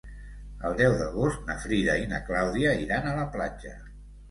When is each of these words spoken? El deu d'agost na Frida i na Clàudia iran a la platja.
El 0.69 0.77
deu 0.79 0.95
d'agost 1.01 1.43
na 1.51 1.59
Frida 1.67 1.99
i 2.05 2.09
na 2.15 2.23
Clàudia 2.31 2.75
iran 2.87 3.09
a 3.13 3.15
la 3.21 3.29
platja. 3.39 3.79